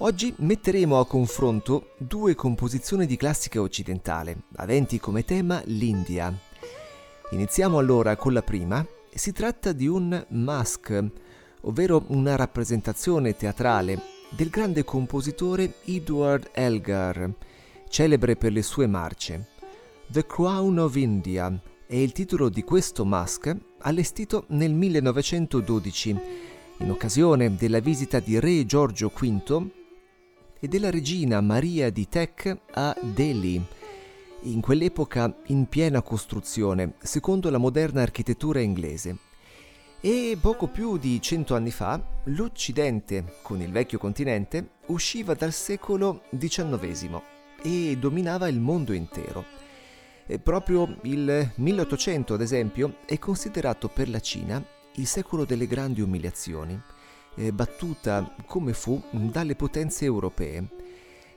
[0.00, 6.38] Oggi metteremo a confronto due composizioni di classica occidentale, aventi come tema l'India.
[7.30, 11.02] Iniziamo allora con la prima, si tratta di un mask,
[11.62, 13.98] ovvero una rappresentazione teatrale
[14.28, 17.32] del grande compositore Edward Elgar,
[17.88, 19.46] celebre per le sue marce.
[20.08, 26.20] The Crown of India è il titolo di questo mask allestito nel 1912
[26.80, 29.84] in occasione della visita di re Giorgio V
[30.58, 33.64] e della regina Maria di Teck a Delhi,
[34.42, 39.16] in quell'epoca in piena costruzione, secondo la moderna architettura inglese.
[40.00, 46.22] E poco più di cento anni fa, l'Occidente, con il vecchio continente, usciva dal secolo
[46.36, 47.20] XIX
[47.62, 49.44] e dominava il mondo intero.
[50.26, 56.00] E proprio il 1800, ad esempio, è considerato per la Cina il secolo delle grandi
[56.00, 56.80] umiliazioni,
[57.36, 60.66] eh, battuta come fu dalle potenze europee.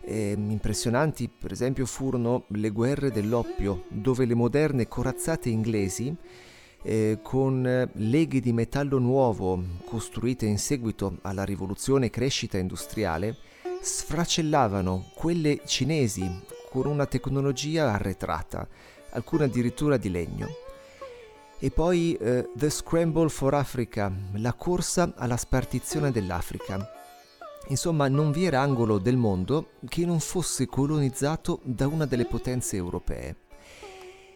[0.02, 6.16] Eh, impressionanti, per esempio, furono le guerre dell'oppio, dove le moderne corazzate inglesi,
[6.82, 13.38] eh, con eh, leghe di metallo nuovo costruite in seguito alla rivoluzione e crescita industriale,
[13.82, 16.30] sfracellavano quelle cinesi
[16.70, 18.68] con una tecnologia arretrata,
[19.12, 20.69] alcune addirittura di legno.
[21.62, 26.90] E poi eh, The Scramble for Africa, la corsa alla spartizione dell'Africa.
[27.68, 32.78] Insomma, non vi era angolo del mondo che non fosse colonizzato da una delle potenze
[32.78, 33.36] europee.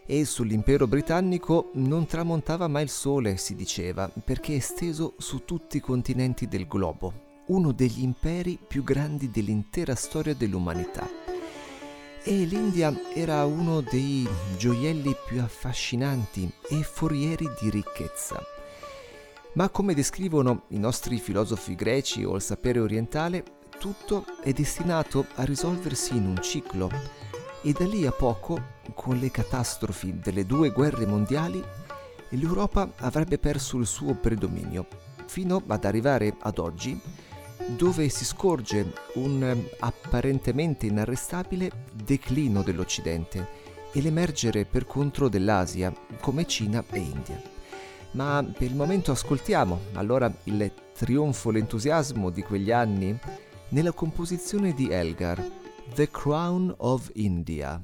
[0.05, 5.81] E sull'impero britannico non tramontava mai il sole, si diceva, perché esteso su tutti i
[5.81, 11.32] continenti del globo, uno degli imperi più grandi dell'intera storia dell'umanità.
[12.25, 14.25] E l'India era uno dei
[14.57, 18.41] gioielli più affascinanti e forieri di ricchezza.
[19.55, 23.43] Ma come descrivono i nostri filosofi greci o il sapere orientale,
[23.77, 26.89] tutto è destinato a risolversi in un ciclo
[27.61, 28.61] e da lì a poco,
[28.93, 31.61] con le catastrofi delle due guerre mondiali,
[32.29, 34.87] l'Europa avrebbe perso il suo predominio,
[35.25, 36.97] fino ad arrivare ad oggi,
[37.67, 46.45] dove si scorge un eh, apparentemente inarrestabile declino dell'Occidente e l'emergere per contro dell'Asia, come
[46.47, 47.41] Cina e India.
[48.11, 53.17] Ma per il momento ascoltiamo allora il trionfo, l'entusiasmo di quegli anni
[53.69, 55.43] nella composizione di Elgar,
[55.93, 57.81] The Crown of India.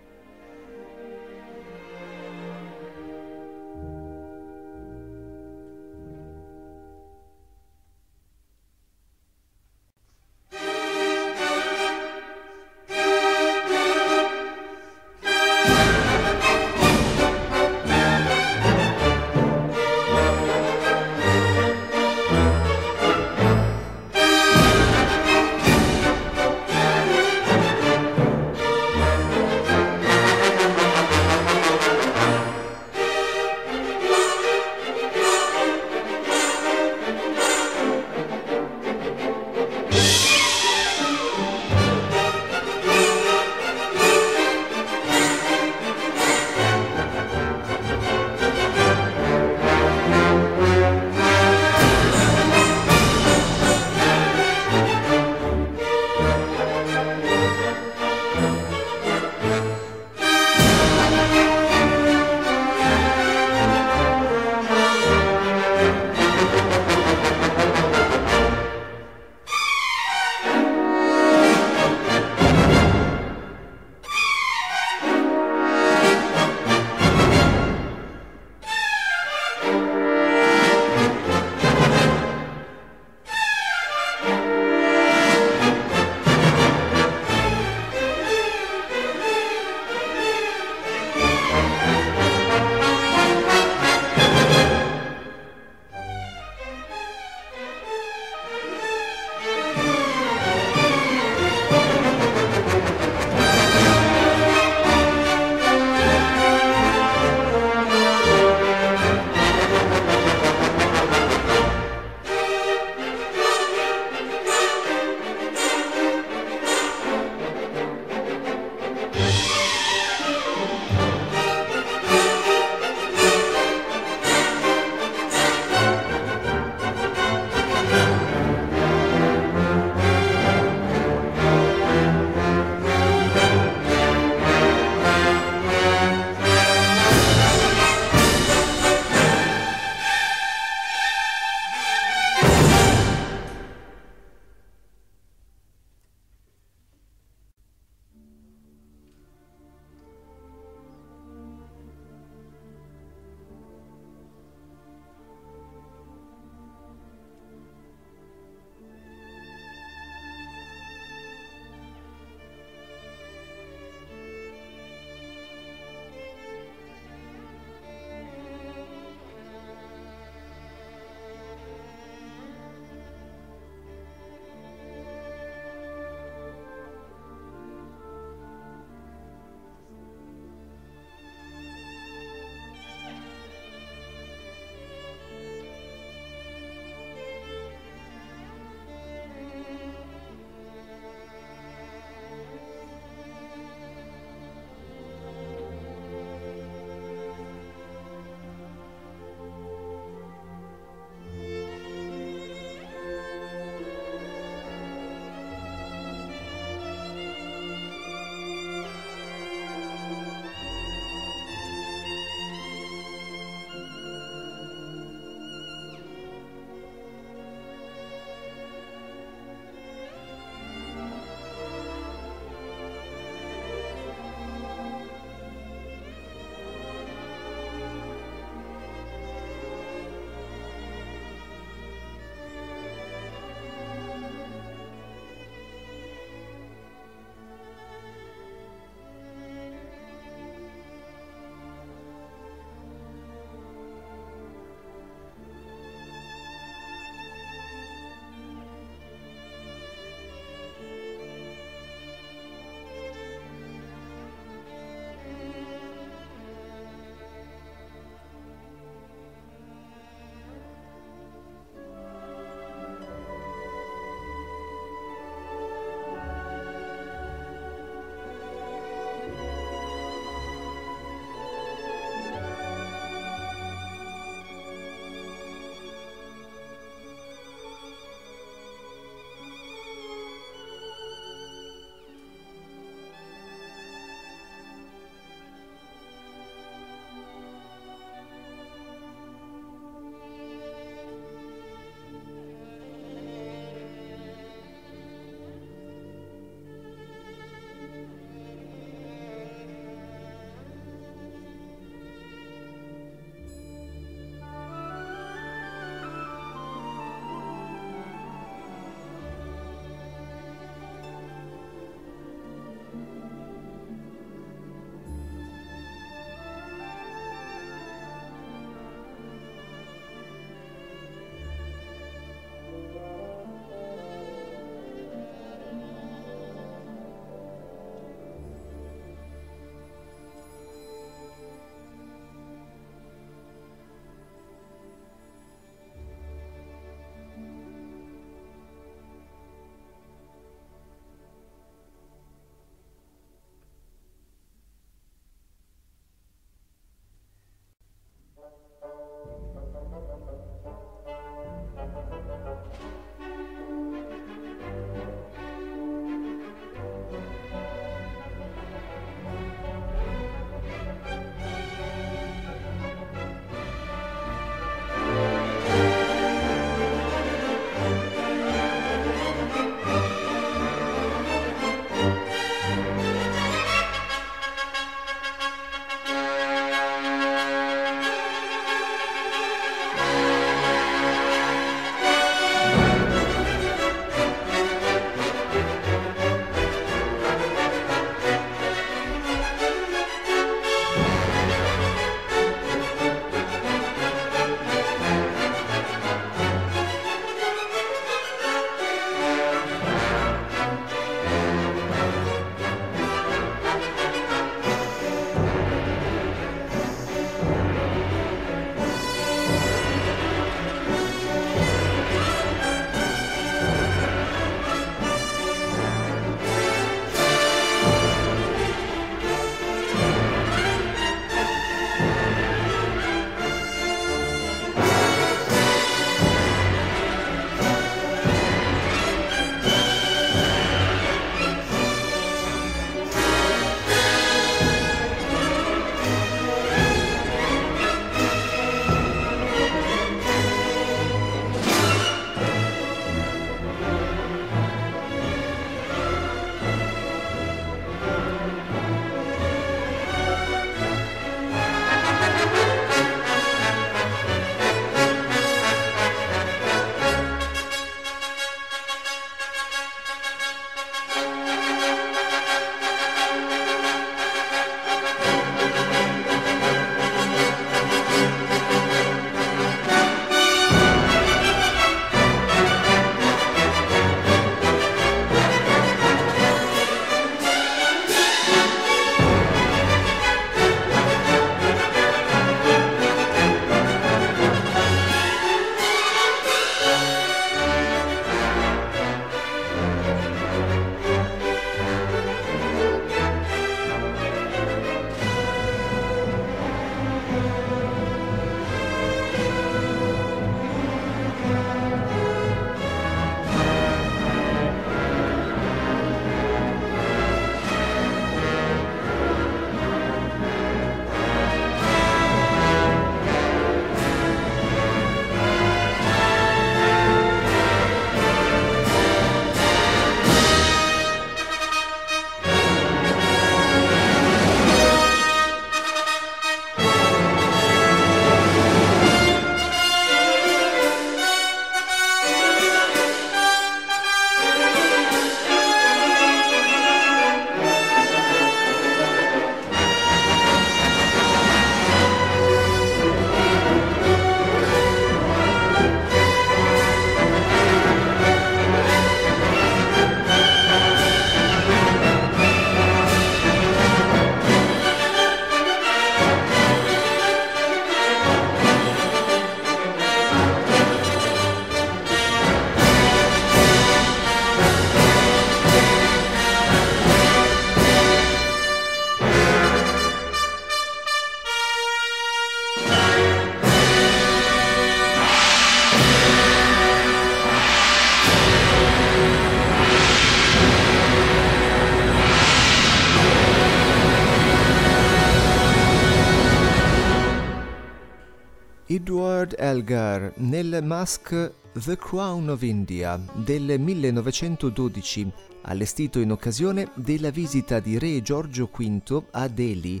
[590.36, 598.22] Nel Mask The Crown of India del 1912, allestito in occasione della visita di Re
[598.22, 600.00] Giorgio V a Delhi,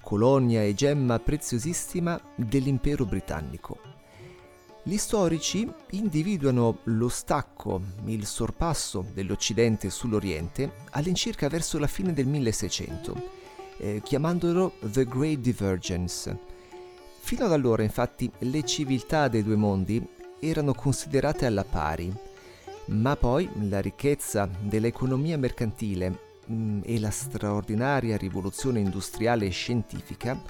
[0.00, 3.78] colonia e gemma preziosissima dell'impero britannico.
[4.82, 13.22] Gli storici individuano lo stacco, il sorpasso dell'Occidente sull'Oriente all'incirca verso la fine del 1600,
[13.78, 16.57] eh, chiamandolo The Great Divergence.
[17.28, 20.02] Fino ad allora, infatti, le civiltà dei due mondi
[20.40, 22.10] erano considerate alla pari,
[22.86, 30.40] ma poi la ricchezza dell'economia mercantile mm, e la straordinaria rivoluzione industriale e scientifica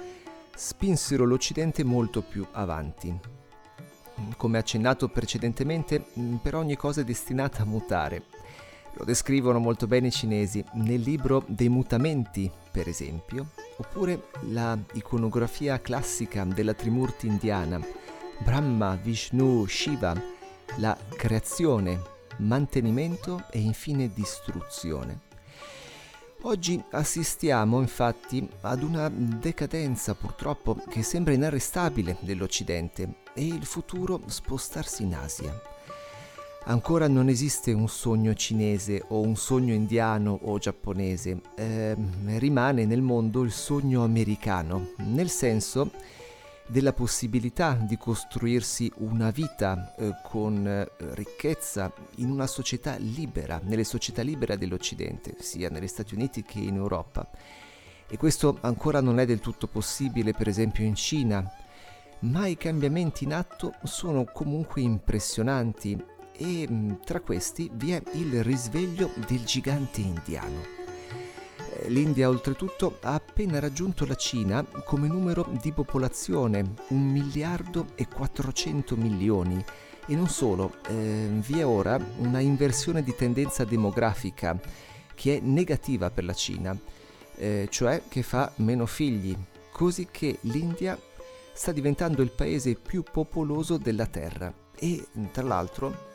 [0.55, 3.13] spinsero l'Occidente molto più avanti.
[4.37, 8.23] Come accennato precedentemente, mm, per ogni cosa è destinata a mutare.
[8.99, 15.81] Lo descrivono molto bene i cinesi nel libro dei mutamenti, per esempio, oppure la iconografia
[15.81, 17.81] classica della Trimurti indiana,
[18.43, 20.21] Brahma, Vishnu, Shiva,
[20.79, 22.03] la creazione,
[22.39, 25.21] mantenimento e infine distruzione.
[26.43, 35.05] Oggi assistiamo infatti ad una decadenza purtroppo che sembra inarrestabile dell'Occidente e il futuro spostarsi
[35.05, 35.78] in Asia.
[36.69, 41.97] Ancora non esiste un sogno cinese o un sogno indiano o giapponese, eh,
[42.37, 45.91] rimane nel mondo il sogno americano, nel senso
[46.67, 53.85] della possibilità di costruirsi una vita eh, con eh, ricchezza in una società libera, nelle
[53.85, 57.31] società libere dell'Occidente, sia negli Stati Uniti che in Europa.
[58.07, 61.51] E questo ancora non è del tutto possibile, per esempio, in Cina,
[62.21, 68.43] ma i cambiamenti in atto sono comunque impressionanti e mm, tra questi vi è il
[68.43, 70.77] risveglio del gigante indiano.
[71.87, 78.97] L'India oltretutto ha appena raggiunto la Cina come numero di popolazione, 1 miliardo e 400
[78.97, 79.63] milioni.
[80.07, 84.59] E non solo, eh, vi è ora una inversione di tendenza demografica
[85.15, 86.77] che è negativa per la Cina,
[87.37, 89.37] eh, cioè che fa meno figli,
[89.71, 90.99] così che l'India
[91.53, 96.08] sta diventando il paese più popoloso della Terra e tra l'altro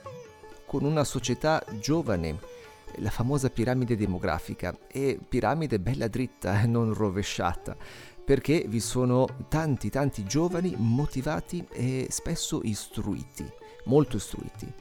[0.74, 2.40] con una società giovane
[2.96, 7.78] la famosa piramide demografica e piramide bella dritta e non rovesciata
[8.26, 13.48] perché vi sono tanti tanti giovani motivati e spesso istruiti,
[13.86, 14.72] molto istruiti.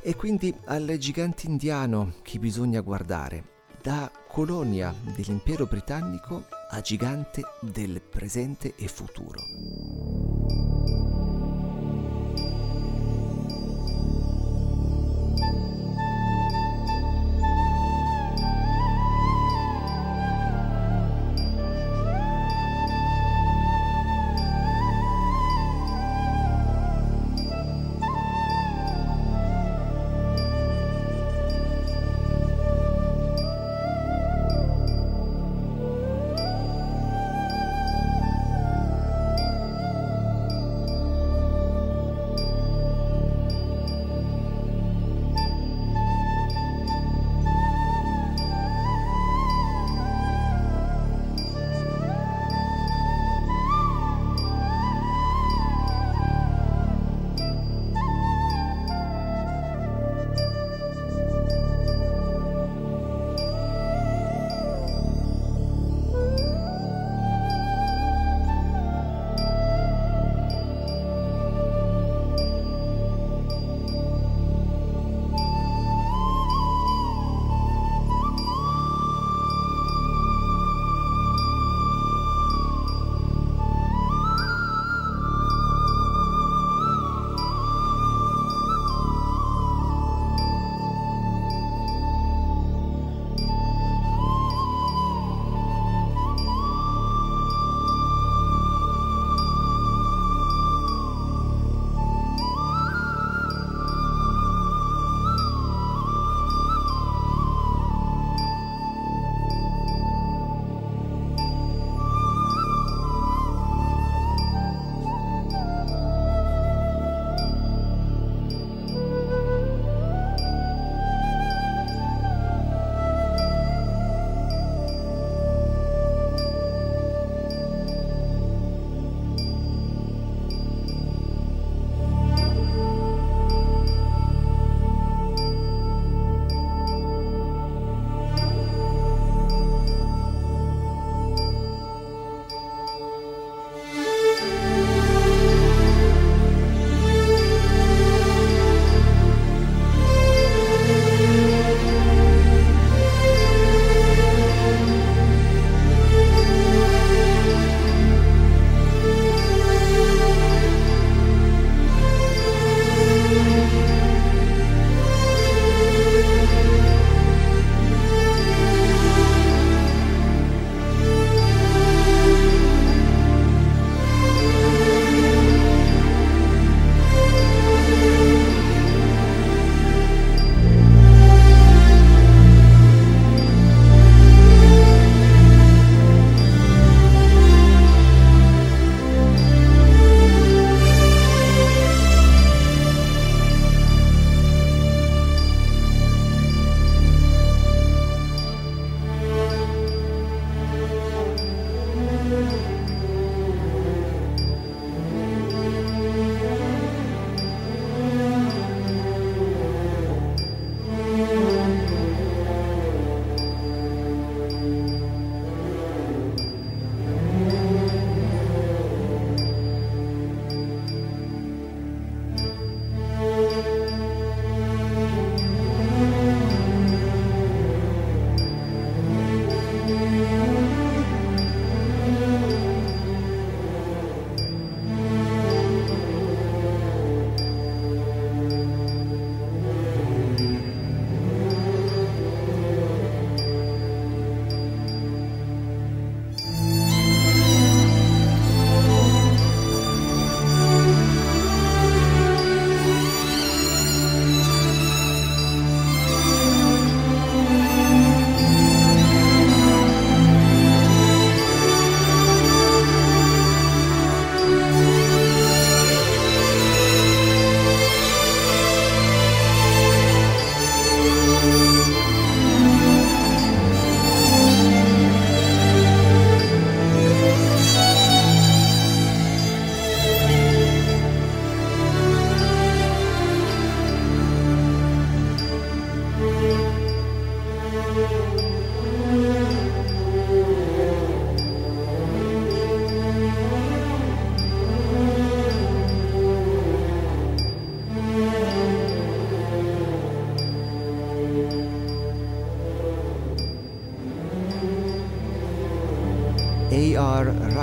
[0.00, 3.44] E quindi al gigante indiano che bisogna guardare,
[3.80, 10.69] da colonia dell'impero britannico a gigante del presente e futuro.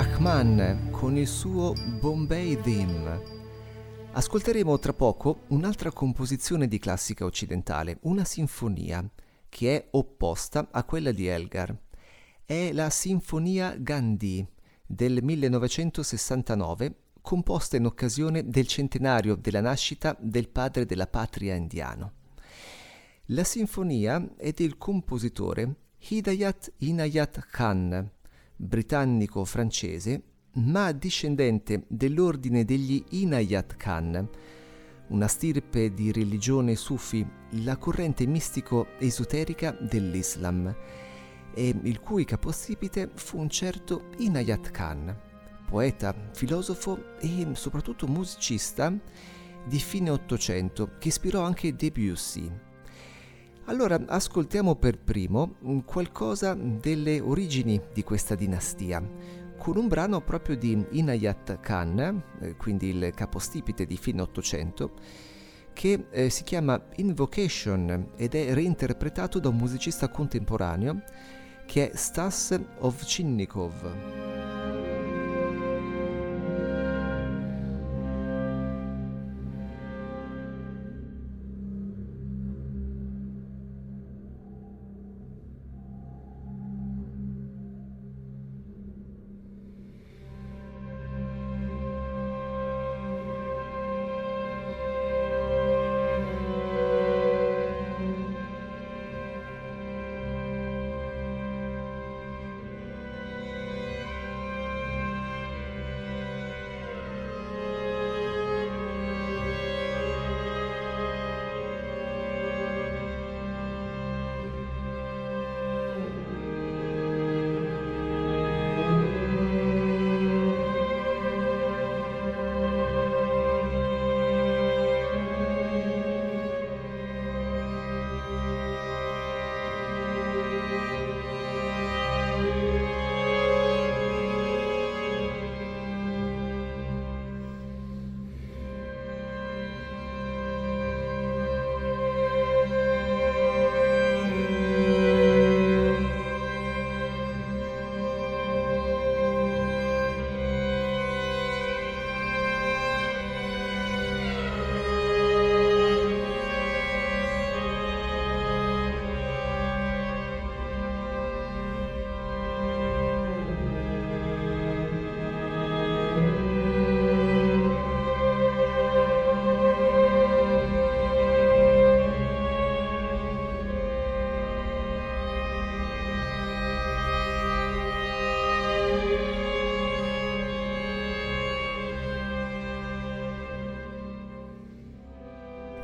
[0.00, 3.20] Rahman con il suo Bombay Theme.
[4.12, 9.04] Ascolteremo tra poco un'altra composizione di classica occidentale, una sinfonia,
[9.48, 11.76] che è opposta a quella di Elgar.
[12.44, 14.46] È la Sinfonia Gandhi
[14.86, 22.12] del 1969, composta in occasione del centenario della nascita del padre della patria indiano.
[23.30, 28.12] La sinfonia è del compositore Hidayat Inayat Khan,
[28.58, 30.22] britannico-francese,
[30.54, 34.28] ma discendente dell'ordine degli Inayat Khan,
[35.08, 37.26] una stirpe di religione sufi,
[37.62, 40.74] la corrente mistico-esoterica dell'Islam,
[41.54, 45.16] e il cui capostipite fu un certo Inayat Khan,
[45.66, 48.92] poeta, filosofo e soprattutto musicista
[49.66, 52.50] di fine Ottocento, che ispirò anche Debussy.
[53.68, 59.06] Allora ascoltiamo per primo qualcosa delle origini di questa dinastia,
[59.58, 64.92] con un brano proprio di Inayat Khan, eh, quindi il capostipite di fine Ottocento,
[65.74, 71.02] che eh, si chiama Invocation ed è reinterpretato da un musicista contemporaneo
[71.66, 74.57] che è Stas Ovchinnikov.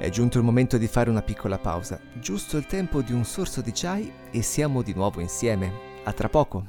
[0.05, 3.63] È giunto il momento di fare una piccola pausa, giusto il tempo di un sorso
[3.63, 5.73] di chai e siamo di nuovo insieme.
[6.03, 6.67] A tra poco!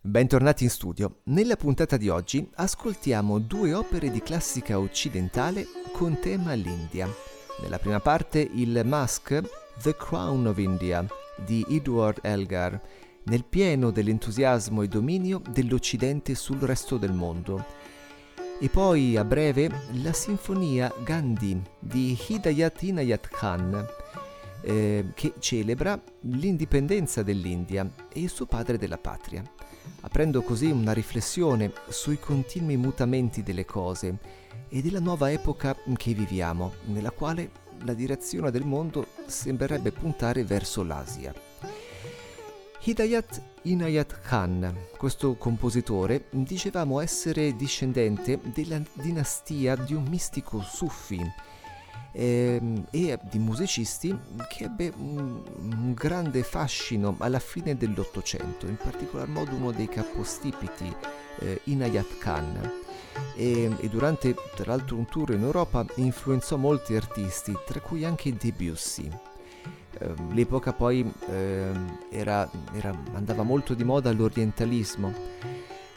[0.00, 1.22] Bentornati in studio.
[1.24, 7.08] Nella puntata di oggi ascoltiamo due opere di classica occidentale con tema l'India.
[7.60, 9.42] Nella prima parte il Mask
[9.82, 11.04] The Crown of India
[11.44, 12.80] di Edward Elgar
[13.30, 17.64] nel pieno dell'entusiasmo e dominio dell'Occidente sul resto del mondo.
[18.58, 19.70] E poi, a breve,
[20.02, 23.86] la sinfonia Gandhi di Hidayat Inayat Khan,
[24.62, 29.44] eh, che celebra l'indipendenza dell'India e il suo padre della patria,
[30.00, 34.18] aprendo così una riflessione sui continui mutamenti delle cose
[34.68, 37.50] e della nuova epoca che viviamo, nella quale
[37.84, 41.49] la direzione del mondo sembrerebbe puntare verso l'Asia.
[42.82, 51.20] Hidayat Inayat Khan, questo compositore, dicevamo essere discendente della dinastia di un mistico sufi
[52.12, 59.28] eh, e di musicisti che ebbe un, un, grande fascino alla fine dell'Ottocento, in particolar
[59.28, 60.90] modo uno dei capostipiti,
[61.40, 62.72] eh, Inayat Khan.
[63.36, 68.34] E, e, durante tra l'altro un tour in Europa influenzò molti artisti, tra cui anche
[68.34, 69.29] Debussy.
[70.00, 71.70] Ehm, l'epoca poi eh,
[72.10, 75.12] era, era, andava molto di moda l'orientalismo.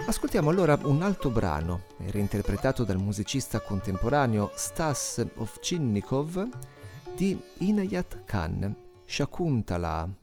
[0.06, 6.50] Ascoltiamo allora un altro brano, era interpretato dal musicista contemporaneo Stas Ovchinnikov
[7.16, 10.23] di Inayat Khan, Shakuntala.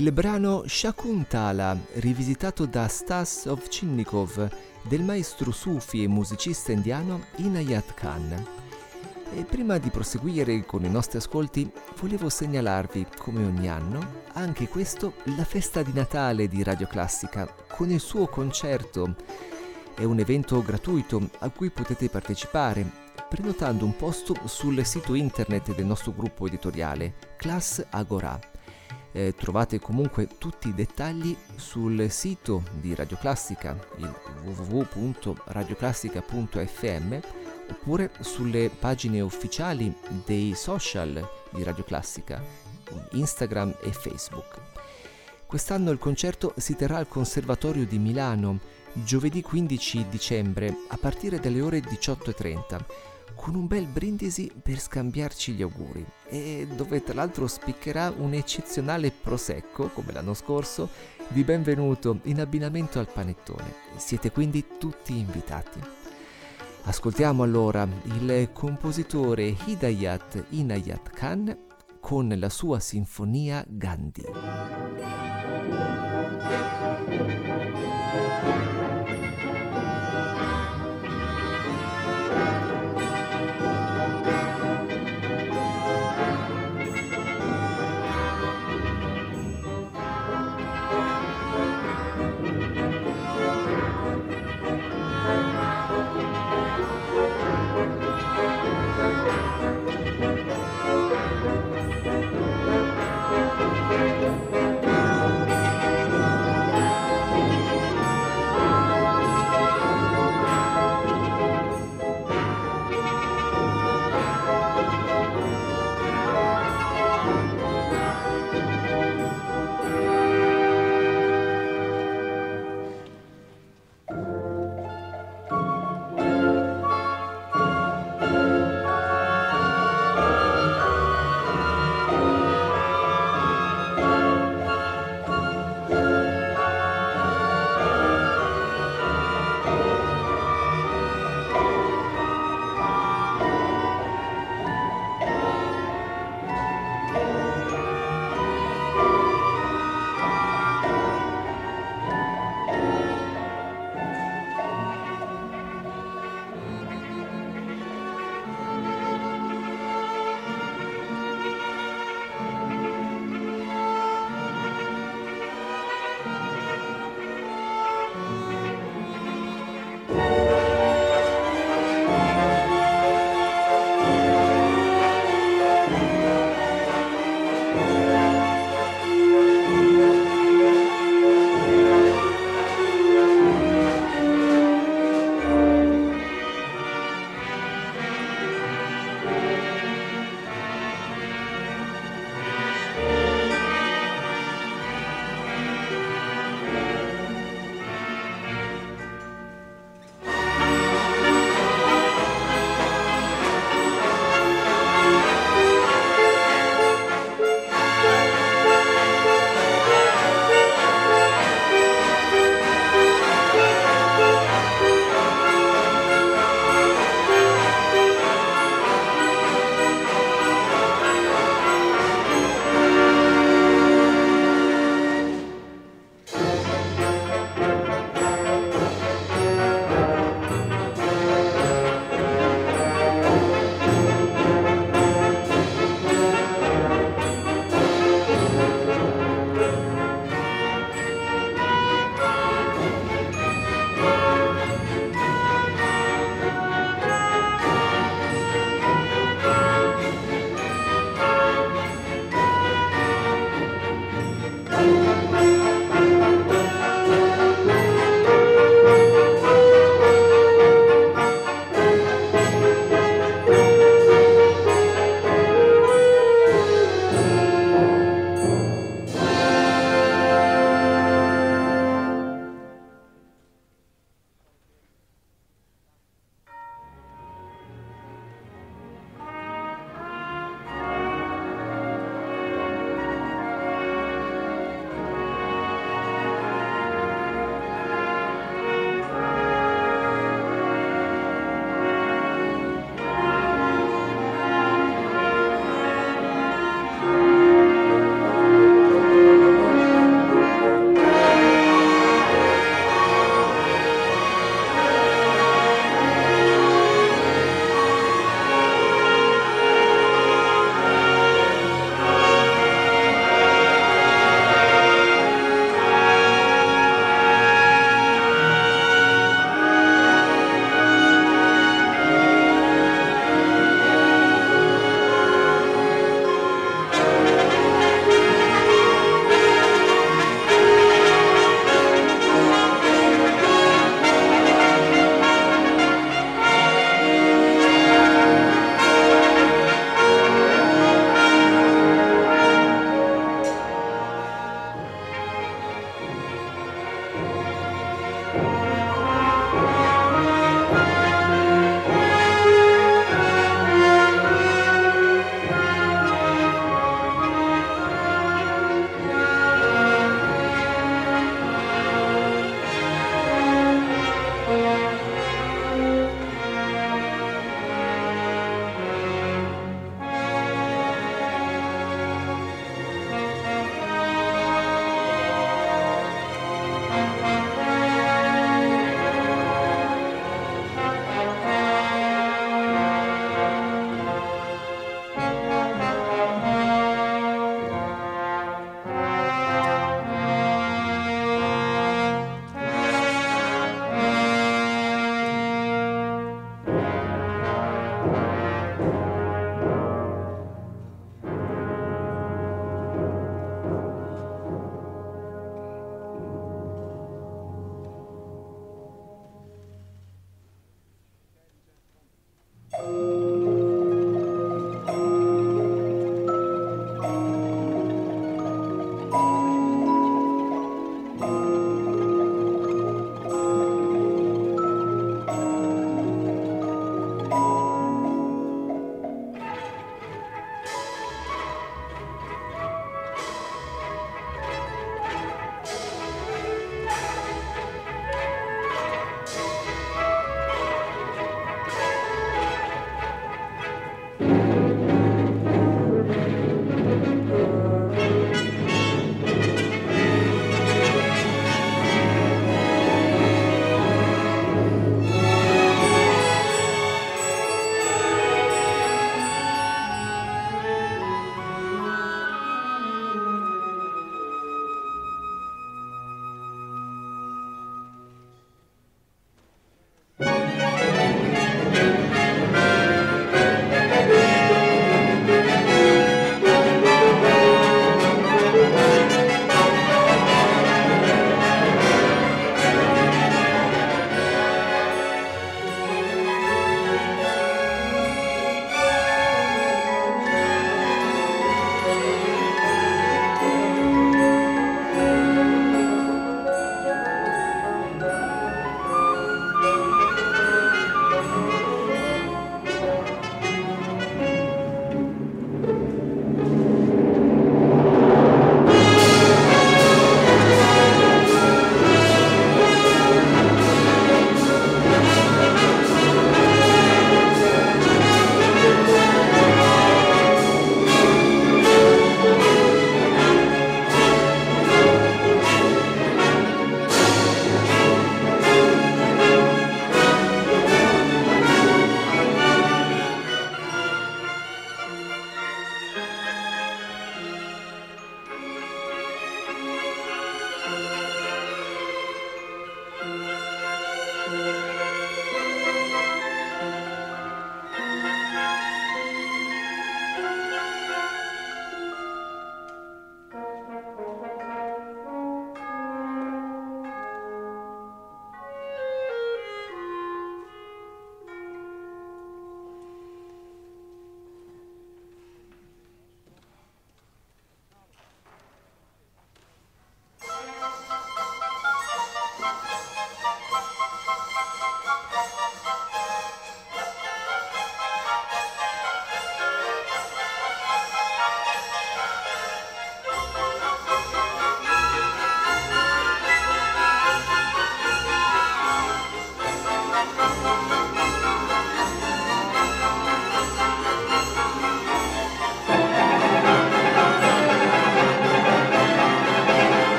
[0.00, 4.48] Il brano Shakuntala, rivisitato da Stas Ovchinnikov,
[4.80, 8.46] del maestro sufi e musicista indiano Inayat Khan.
[9.34, 15.16] E prima di proseguire con i nostri ascolti, volevo segnalarvi, come ogni anno, anche questo
[15.36, 19.16] la festa di Natale di Radio Classica, con il suo concerto.
[19.94, 22.90] È un evento gratuito a cui potete partecipare
[23.28, 28.49] prenotando un posto sul sito internet del nostro gruppo editoriale, Class Agora
[29.12, 37.18] eh, trovate comunque tutti i dettagli sul sito di Radio Classica, il www.radioclassica.fm
[37.70, 39.94] oppure sulle pagine ufficiali
[40.24, 42.42] dei social di Radio Classica,
[43.12, 44.58] Instagram e Facebook.
[45.46, 48.58] Quest'anno il concerto si terrà al Conservatorio di Milano
[48.92, 52.78] giovedì 15 dicembre a partire dalle ore 18.30
[53.34, 59.10] con un bel brindisi per scambiarci gli auguri e dove tra l'altro spiccherà un eccezionale
[59.10, 60.88] prosecco, come l'anno scorso,
[61.28, 63.74] di benvenuto in abbinamento al panettone.
[63.96, 65.80] Siete quindi tutti invitati.
[66.82, 71.58] Ascoltiamo allora il compositore Hidayat Inayat Khan
[72.00, 75.49] con la sua sinfonia Gandhi.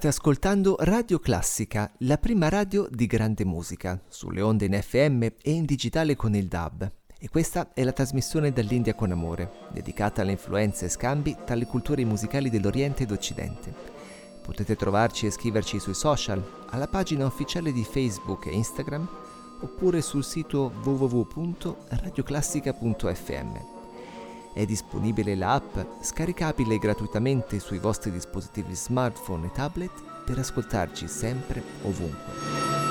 [0.00, 5.50] State ascoltando Radio Classica, la prima radio di grande musica, sulle onde in FM e
[5.50, 6.90] in digitale con il DAB.
[7.18, 11.66] E questa è la trasmissione dall'India con amore, dedicata alle influenze e scambi tra le
[11.66, 13.74] culture musicali dell'Oriente ed Occidente.
[14.42, 19.06] Potete trovarci e scriverci sui social, alla pagina ufficiale di Facebook e Instagram,
[19.60, 23.79] oppure sul sito www.radioclassica.fm.
[24.52, 29.92] È disponibile l'app, scaricabile gratuitamente sui vostri dispositivi smartphone e tablet
[30.24, 32.89] per ascoltarci sempre ovunque.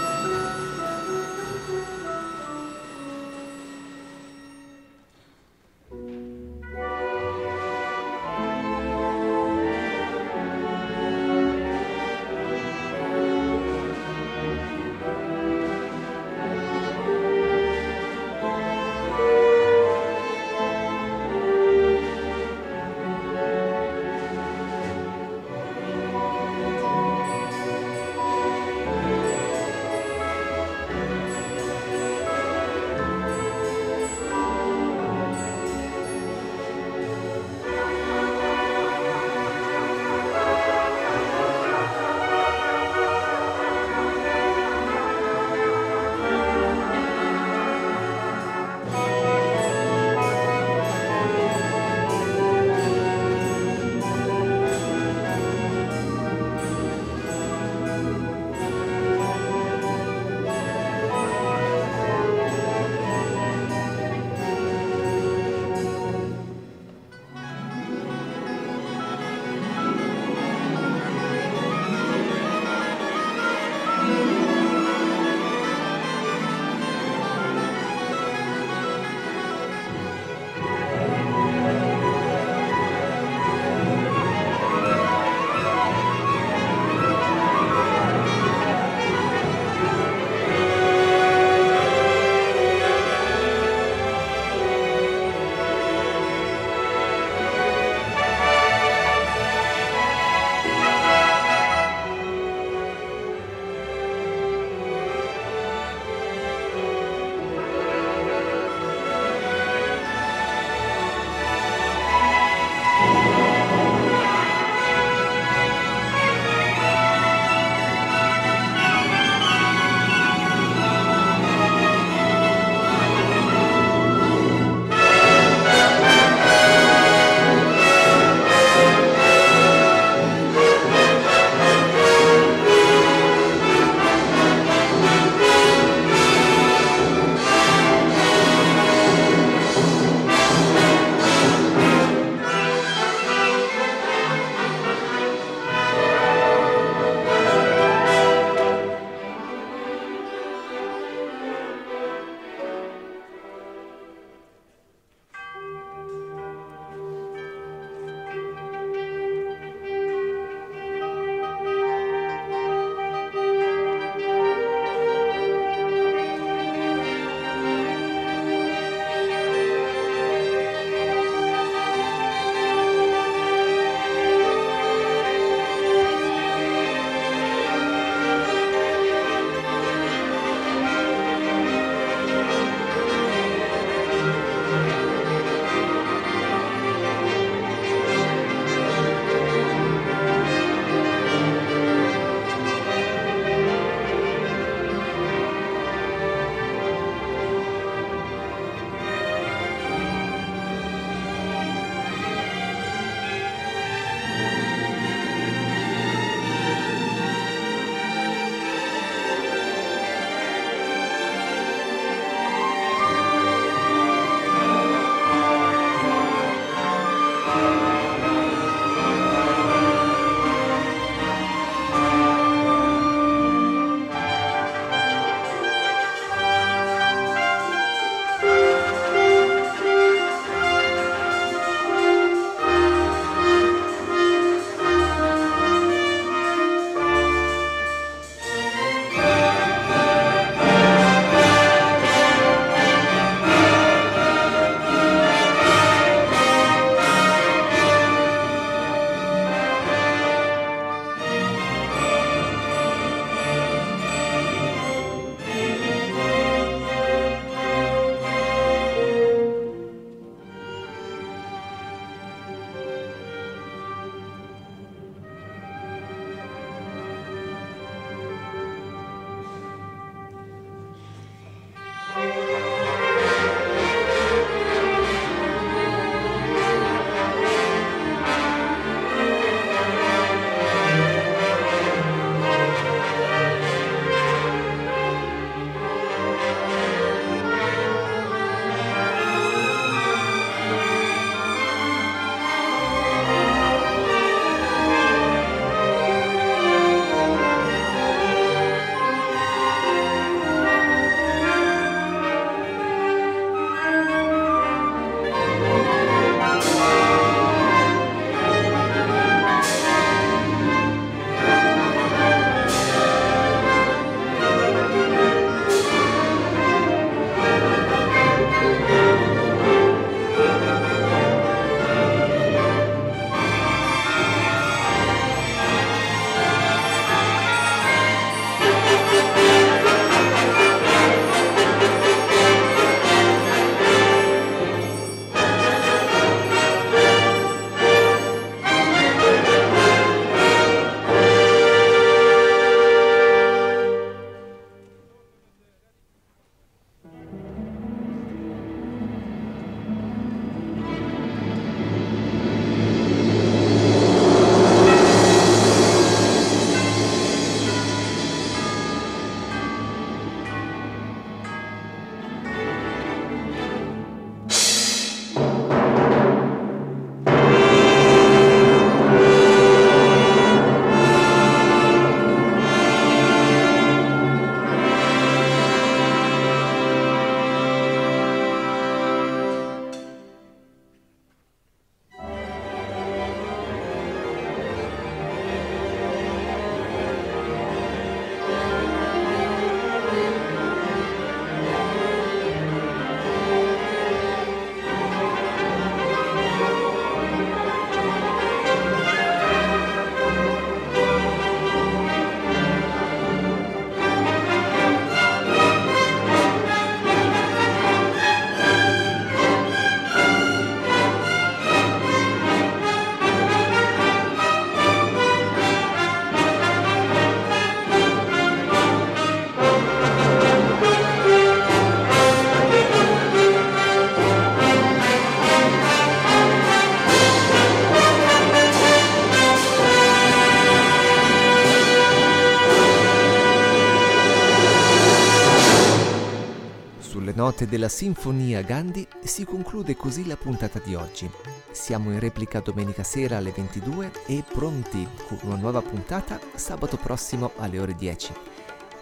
[437.60, 441.30] note della Sinfonia Gandhi si conclude così la puntata di oggi.
[441.72, 447.52] Siamo in replica domenica sera alle 22 e pronti con una nuova puntata sabato prossimo
[447.58, 448.32] alle ore 10.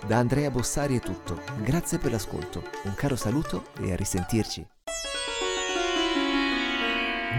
[0.08, 4.66] Da Andrea Bossari è tutto, grazie per l'ascolto, un caro saluto e a risentirci.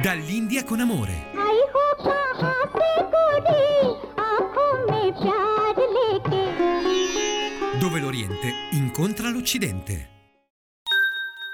[0.03, 1.37] Dall'India con amore.
[7.81, 10.18] Dove l'Oriente incontra l'Occidente.